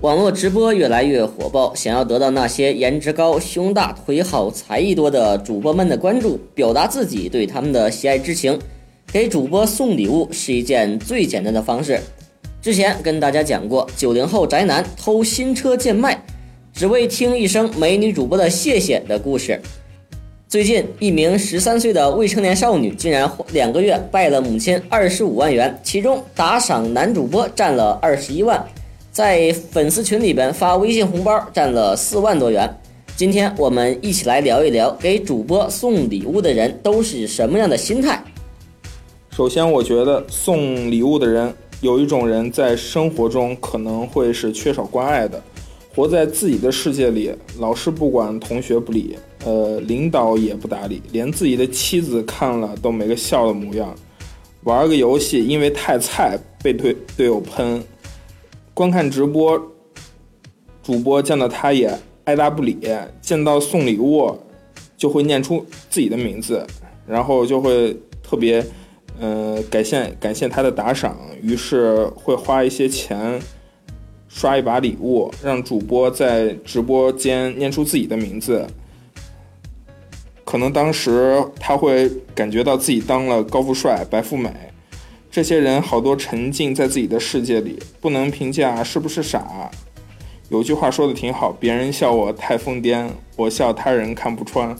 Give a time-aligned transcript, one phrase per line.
[0.00, 8.58] 网络直播越来越火爆，想要得到那些颜值高、胸大、腿好、才艺多的主播们的关注，表达自己对他们的喜爱之情，
[9.12, 12.00] 给主播送礼物是一件最简单的方式。
[12.62, 16.18] 之前跟大家讲过，九零后宅男偷新车贱卖，
[16.72, 19.60] 只为听一声美女主播的谢谢的故事。
[20.48, 28.66] 最近，一名十三岁的未成年少女竟然两个月败了母亲二十五万元，其中打赏男主播占了二十一万。
[29.10, 32.72] 在粉丝群里边发微信红包占了四万多元。
[33.16, 38.22] 今天我们一起来聊一聊，给主播送礼物的人都是什么样的心态。
[39.32, 45.42] 首先，我觉得送礼物的人有一种人在生活中可能会是缺少关爱的，
[45.94, 53.92] 活在自己的世界里，老师不管，同学不理，呃，领导也不搭理，连自己的妻子看了都没个笑的模样。
[54.62, 57.82] 玩个游戏，因为太菜被队队友喷。
[58.72, 59.60] 观看直播，
[60.82, 61.92] 主播见到他也
[62.24, 62.74] 爱答不理；
[63.20, 64.34] 见到送礼物，
[64.96, 66.66] 就会念出自己的名字，
[67.06, 68.64] 然后就会特别，
[69.18, 73.40] 呃，感谢感谢他的打赏，于是会花一些钱
[74.28, 78.66] 刷一把礼物，让主播在直播间念出自己的名字。
[80.44, 84.50] 可能当时他会感觉到自己当了高富帅、白富美。
[85.30, 89.70] 这些人好多沉浸在自己的世界里，不能评价是不是傻。
[90.48, 94.74] 有句话说的挺好，别人笑我太疯癫，我笑他人看不穿。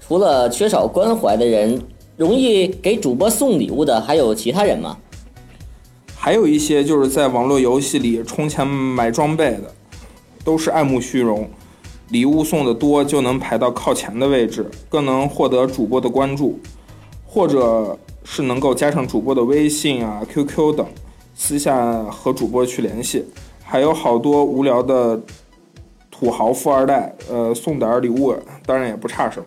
[0.00, 1.82] 除了缺少关怀的人，
[2.16, 4.96] 容易给主播送礼物的还有其他人吗？
[6.14, 9.74] 还有一些就是在网络游戏里充钱买装备的，
[10.44, 11.50] 都是爱慕虚荣，
[12.10, 16.60] 礼物送的多就能排到靠前的位置，更能获得主播的关注，
[17.26, 17.98] 或者。
[18.30, 20.86] 是能够加上主播的微信啊、QQ 等，
[21.34, 23.24] 私下和主播去联系，
[23.64, 25.18] 还有好多无聊的
[26.10, 29.46] 土豪富二代，呃，送点礼物，当然也不差什么。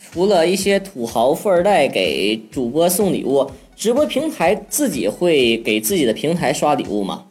[0.00, 7.24] 除了一些土豪富二代给主播送礼物，直播平台自己会给自己的平台刷礼物吗？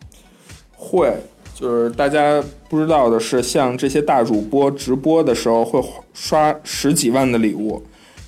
[0.78, 1.12] 会，
[1.56, 5.84] 就是大家不知道的是，像这些大主播直播的时候会
[6.14, 7.82] 刷十几万的礼物。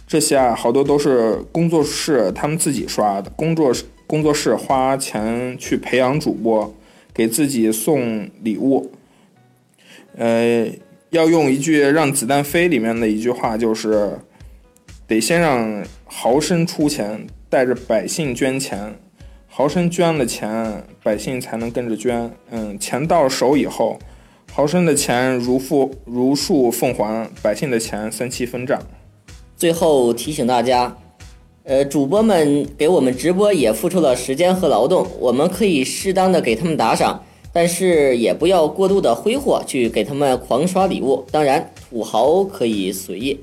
[0.07, 6.73] 这些啊，好多都是工作室他们自己刷的，工作室工作室花钱去培养主播，
[7.13, 8.89] 给自己送礼物。
[10.15, 10.65] 呃，
[11.09, 14.17] 要用一句《让子弹飞》里面的一句话，就是
[15.05, 18.97] 得先让豪绅出钱，带着百姓捐钱，
[19.45, 22.31] 豪绅捐了钱，百姓才能跟着捐。
[22.49, 23.99] 嗯，钱到手以后，
[24.53, 28.81] 豪绅的钱如富如数奉还，百姓的钱三七分账。
[29.57, 30.95] 最后提醒大家，
[31.63, 41.25] 呃，主播们给我们直播也付出了时间和劳动，我们可以适当的给他们打赏，但是也不要过度的挥霍去给他们狂刷礼物。
[41.31, 43.39] 当然，土豪可以随意。